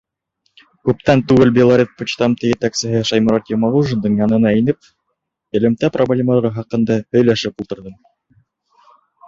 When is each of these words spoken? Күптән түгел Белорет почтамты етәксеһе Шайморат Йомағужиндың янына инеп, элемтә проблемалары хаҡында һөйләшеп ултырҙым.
Күптән 0.87 1.19
түгел 1.31 1.51
Белорет 1.57 1.91
почтамты 1.99 2.49
етәксеһе 2.53 3.03
Шайморат 3.11 3.53
Йомағужиндың 3.53 4.17
янына 4.23 4.55
инеп, 4.63 4.91
элемтә 5.61 5.93
проблемалары 6.01 6.55
хаҡында 6.59 7.01
һөйләшеп 7.19 7.65
ултырҙым. 7.67 7.97